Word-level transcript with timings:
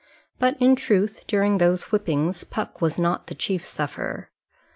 But, 0.39 0.59
in 0.59 0.75
truth, 0.75 1.25
during 1.27 1.59
those 1.59 1.83
whippings 1.91 2.43
Puck 2.43 2.81
was 2.81 2.97
not 2.97 3.27
the 3.27 3.35
chief 3.35 3.63
sufferer. 3.63 4.31